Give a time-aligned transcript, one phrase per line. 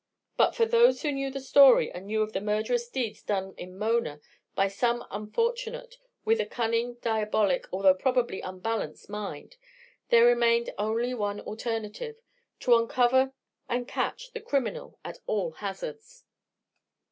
[0.35, 3.77] But for those who knew the story and knew of the murderous deeds done in
[3.77, 4.19] Mona
[4.55, 9.57] by some unfortunate with a cunning, diabolic, although probably unbalanced mind,
[10.09, 12.19] there remained only one alternative
[12.61, 13.33] to uncover
[13.69, 16.23] and catch the criminal at all hazards.